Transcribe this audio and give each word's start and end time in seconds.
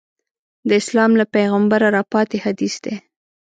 د 0.67 0.69
اسلام 0.81 1.11
له 1.19 1.25
پیغمبره 1.35 1.87
راپاتې 1.97 2.37
حدیث 2.45 2.75
دی. 2.83 2.95